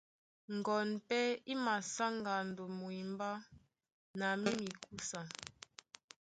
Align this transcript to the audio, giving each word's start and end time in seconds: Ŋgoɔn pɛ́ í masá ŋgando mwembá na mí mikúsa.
Ŋgoɔn 0.57 0.89
pɛ́ 1.07 1.23
í 1.51 1.53
masá 1.65 2.05
ŋgando 2.17 2.63
mwembá 2.77 3.29
na 4.19 4.27
mí 4.41 4.51
mikúsa. 4.63 5.21